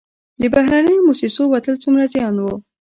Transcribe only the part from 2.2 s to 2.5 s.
و؟